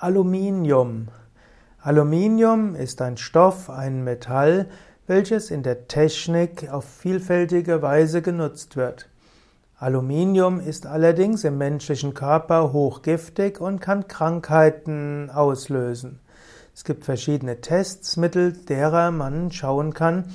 Aluminium. 0.00 1.08
Aluminium 1.82 2.76
ist 2.76 3.02
ein 3.02 3.16
Stoff, 3.16 3.68
ein 3.68 4.04
Metall, 4.04 4.68
welches 5.08 5.50
in 5.50 5.64
der 5.64 5.88
Technik 5.88 6.70
auf 6.70 6.84
vielfältige 6.84 7.82
Weise 7.82 8.22
genutzt 8.22 8.76
wird. 8.76 9.08
Aluminium 9.76 10.60
ist 10.60 10.86
allerdings 10.86 11.42
im 11.42 11.58
menschlichen 11.58 12.14
Körper 12.14 12.72
hochgiftig 12.72 13.60
und 13.60 13.80
kann 13.80 14.06
Krankheiten 14.06 15.30
auslösen. 15.30 16.20
Es 16.72 16.84
gibt 16.84 17.04
verschiedene 17.04 17.60
Tests, 17.60 18.16
mittels 18.16 18.66
derer 18.66 19.10
man 19.10 19.50
schauen 19.50 19.94
kann, 19.94 20.26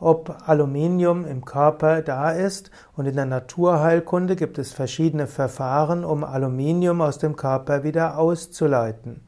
ob 0.00 0.48
Aluminium 0.48 1.26
im 1.26 1.44
Körper 1.44 2.02
da 2.02 2.30
ist. 2.30 2.70
Und 2.96 3.06
in 3.06 3.14
der 3.14 3.26
Naturheilkunde 3.26 4.34
gibt 4.34 4.58
es 4.58 4.72
verschiedene 4.72 5.26
Verfahren, 5.26 6.04
um 6.04 6.24
Aluminium 6.24 7.00
aus 7.02 7.18
dem 7.18 7.36
Körper 7.36 7.84
wieder 7.84 8.18
auszuleiten. 8.18 9.20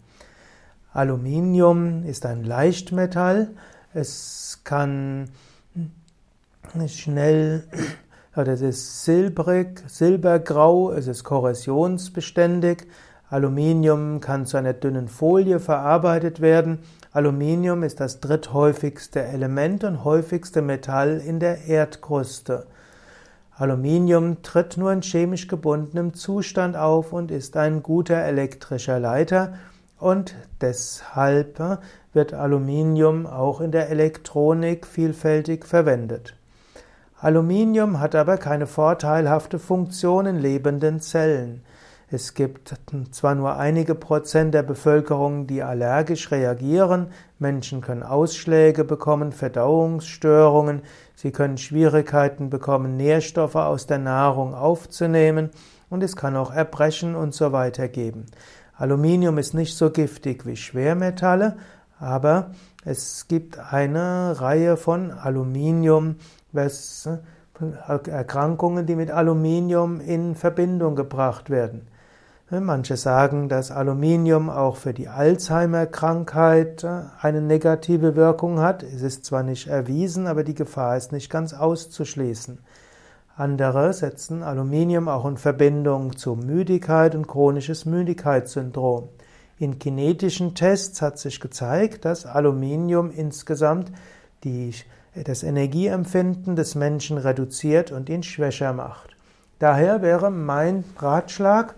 Aluminium 0.93 2.05
ist 2.05 2.27
ein 2.27 2.45
Leichtmetall. 2.45 3.51
Es 3.95 4.61
kann 4.65 5.29
schnell, 6.89 7.65
oder 8.35 8.53
es 8.53 8.63
ist 8.63 9.05
silbrig, 9.05 9.83
silbergrau, 9.87 10.91
es 10.93 11.07
ist 11.07 11.25
korrosionsbeständig. 11.25 12.87
Aluminium 13.33 14.21
kann 14.21 14.47
zu 14.47 14.57
einer 14.57 14.75
dünnen 14.75 15.09
Folie 15.09 15.59
verarbeitet 15.59 16.41
werden 16.41 16.79
Aluminium 17.15 17.83
ist 17.83 18.01
das 18.01 18.21
dritthäufigste 18.21 19.23
Element 19.23 19.85
und 19.85 20.03
häufigste 20.03 20.63
Metall 20.63 21.19
in 21.19 21.41
der 21.41 21.67
Erdkruste. 21.67 22.67
Aluminium 23.55 24.43
tritt 24.43 24.79
nur 24.79 24.91
in 24.95 25.03
chemisch 25.03 25.47
gebundenem 25.47 26.15
Zustand 26.15 26.75
auf 26.75 27.13
und 27.13 27.31
ist 27.31 27.59
ein 27.59 27.83
guter 27.83 28.17
elektrischer 28.17 28.99
Leiter 28.99 29.59
und 29.99 30.35
deshalb 30.63 31.61
wird 32.15 32.33
Aluminium 32.33 33.27
auch 33.27 33.61
in 33.61 33.73
der 33.73 33.91
Elektronik 33.91 34.87
vielfältig 34.87 35.67
verwendet. 35.67 36.35
Aluminium 37.21 38.01
hat 38.01 38.15
aber 38.15 38.39
keine 38.39 38.67
vorteilhafte 38.67 39.59
Funktion 39.59 40.25
in 40.25 40.39
lebenden 40.39 41.01
Zellen. 41.01 41.63
Es 42.15 42.35
gibt 42.35 42.75
zwar 43.11 43.35
nur 43.35 43.57
einige 43.57 43.95
Prozent 43.95 44.53
der 44.53 44.63
Bevölkerung, 44.63 45.47
die 45.47 45.63
allergisch 45.63 46.31
reagieren. 46.31 47.07
Menschen 47.39 47.81
können 47.81 48.03
Ausschläge 48.03 48.85
bekommen, 48.85 49.33
Verdauungsstörungen. 49.33 50.83
Sie 51.15 51.31
können 51.31 51.57
Schwierigkeiten 51.57 52.51
bekommen, 52.51 52.99
Nährstoffe 52.99 53.57
aus 53.57 53.87
der 53.87 53.97
Nahrung 53.97 54.55
aufzunehmen. 54.55 55.49
Und 55.89 56.03
es 56.03 56.15
kann 56.15 56.37
auch 56.37 56.53
Erbrechen 56.53 57.15
und 57.15 57.33
so 57.33 57.53
weiter 57.53 57.89
geben. 57.89 58.27
Aluminium 58.77 59.39
ist 59.39 59.55
nicht 59.55 59.75
so 59.75 59.89
giftig 59.89 60.45
wie 60.45 60.57
Schwermetalle, 60.57 61.57
aber 61.99 62.51
es 62.85 63.27
gibt 63.27 63.59
eine 63.59 64.39
Reihe 64.39 64.77
von 64.77 65.13
Aluminium, 65.13 66.17
Erkrankungen, 67.89 68.85
die 68.85 68.97
mit 68.97 69.11
Aluminium 69.11 69.99
in 70.01 70.35
Verbindung 70.35 70.95
gebracht 70.95 71.49
werden. 71.49 71.89
Manche 72.61 72.99
sagen, 72.99 73.49
dass 73.49 73.71
Aluminium 73.71 74.51
auch 74.51 74.77
für 74.77 74.93
die 74.93 75.09
Alzheimer-Krankheit 75.09 76.85
äh, 76.85 77.05
eine 77.21 77.41
negative 77.41 78.15
Wirkung 78.15 78.61
hat. 78.61 78.83
Es 78.83 79.01
ist 79.01 79.25
zwar 79.25 79.43
nicht 79.43 79.69
erwiesen, 79.69 80.27
aber 80.27 80.45
die 80.45 80.55
Gefahr 80.55 80.99
ist 80.99 81.13
nicht 81.13 81.31
ganz 81.31 81.55
auszuschließen. 81.55 82.59
Andere 83.37 83.95
setzen 83.95 84.43
Aluminium 84.43 85.09
auch 85.09 85.25
in 85.25 85.39
Verbindung 85.39 86.17
zu 86.19 86.35
Müdigkeit 86.35 87.15
und 87.15 87.27
chronisches 87.27 87.87
Müdigkeitssyndrom. 87.87 89.09
In 89.59 89.79
kinetischen 89.79 90.55
Tests 90.55 91.01
hat 91.01 91.19
sich 91.19 91.41
gezeigt, 91.41 92.05
dass 92.05 92.27
Aluminium 92.27 93.11
insgesamt 93.11 93.91
die, 94.45 94.75
das 95.15 95.43
Energieempfinden 95.43 96.57
des 96.57 96.75
Menschen 96.75 97.17
reduziert 97.17 97.93
und 97.93 98.11
ihn 98.11 98.23
schwächer 98.23 98.75
macht. 98.75 99.17
Daher 99.59 100.03
wäre 100.03 100.31
mein 100.31 100.85
Ratschlag, 100.99 101.77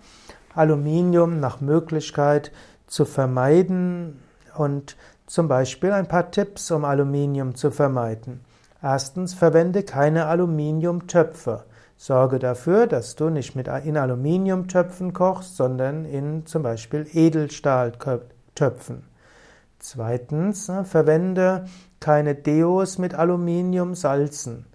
Aluminium 0.54 1.40
nach 1.40 1.60
Möglichkeit 1.60 2.52
zu 2.86 3.04
vermeiden 3.04 4.20
und 4.56 4.96
zum 5.26 5.48
Beispiel 5.48 5.92
ein 5.92 6.06
paar 6.06 6.30
Tipps, 6.30 6.70
um 6.70 6.84
Aluminium 6.84 7.54
zu 7.54 7.70
vermeiden. 7.70 8.40
Erstens, 8.82 9.34
verwende 9.34 9.82
keine 9.82 10.26
Aluminiumtöpfe. 10.26 11.64
Sorge 11.96 12.38
dafür, 12.38 12.86
dass 12.86 13.16
du 13.16 13.30
nicht 13.30 13.56
mit 13.56 13.68
in 13.68 13.96
Aluminiumtöpfen 13.96 15.12
kochst, 15.12 15.56
sondern 15.56 16.04
in 16.04 16.44
zum 16.44 16.62
Beispiel 16.62 17.06
Edelstahltöpfen. 17.12 19.04
Zweitens, 19.78 20.70
verwende 20.84 21.64
keine 22.00 22.34
Deos 22.34 22.98
mit 22.98 23.14
Aluminiumsalzen. 23.14 24.66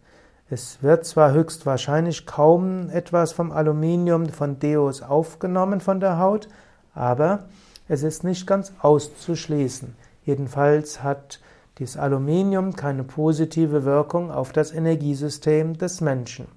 Es 0.52 0.82
wird 0.82 1.06
zwar 1.06 1.32
höchstwahrscheinlich 1.34 2.26
kaum 2.26 2.90
etwas 2.90 3.34
vom 3.34 3.52
Aluminium 3.52 4.30
von 4.30 4.58
Deos 4.58 5.04
aufgenommen 5.04 5.80
von 5.80 6.00
der 6.00 6.18
Haut, 6.18 6.48
aber 6.96 7.44
es 7.88 8.02
ist 8.02 8.24
nicht 8.24 8.48
ganz 8.48 8.74
auszuschließen. 8.82 9.96
Jedenfalls 10.26 11.04
hat 11.04 11.40
dieses 11.78 11.98
Aluminium 11.98 12.76
keine 12.76 13.04
positive 13.04 13.86
Wirkung 13.86 14.32
auf 14.32 14.52
das 14.52 14.74
Energiesystem 14.74 15.78
des 15.78 16.02
Menschen. 16.02 16.48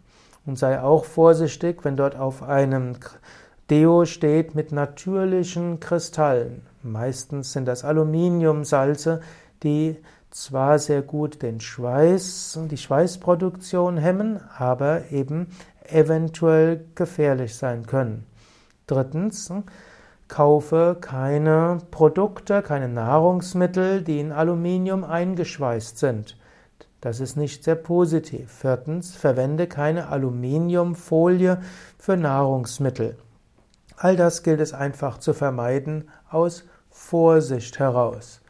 Und 0.46 0.58
sei 0.58 0.80
auch 0.80 1.04
vorsichtig, 1.04 1.84
wenn 1.84 1.96
dort 1.96 2.16
auf 2.16 2.42
einem 2.42 2.96
Deo 3.68 4.06
steht 4.06 4.54
mit 4.54 4.72
natürlichen 4.72 5.80
Kristallen. 5.80 6.62
Meistens 6.82 7.52
sind 7.52 7.66
das 7.66 7.84
Aluminiumsalze, 7.84 9.20
die 9.62 9.98
zwar 10.32 10.78
sehr 10.78 11.02
gut 11.02 11.42
den 11.42 11.60
Schweiß 11.60 12.56
und 12.56 12.72
die 12.72 12.78
Schweißproduktion 12.78 13.96
hemmen, 13.96 14.40
aber 14.56 15.10
eben 15.10 15.48
eventuell 15.84 16.84
gefährlich 16.94 17.54
sein 17.54 17.86
können. 17.86 18.26
Drittens, 18.86 19.52
kaufe 20.28 20.96
keine 21.00 21.78
Produkte, 21.90 22.62
keine 22.62 22.88
Nahrungsmittel, 22.88 24.02
die 24.02 24.18
in 24.18 24.32
Aluminium 24.32 25.04
eingeschweißt 25.04 25.98
sind. 25.98 26.38
Das 27.02 27.20
ist 27.20 27.36
nicht 27.36 27.64
sehr 27.64 27.74
positiv. 27.74 28.50
Viertens, 28.50 29.14
verwende 29.14 29.66
keine 29.66 30.08
Aluminiumfolie 30.08 31.60
für 31.98 32.16
Nahrungsmittel. 32.16 33.16
All 33.96 34.16
das 34.16 34.42
gilt 34.42 34.60
es 34.60 34.72
einfach 34.72 35.18
zu 35.18 35.34
vermeiden 35.34 36.08
aus 36.30 36.64
Vorsicht 36.90 37.78
heraus. 37.78 38.41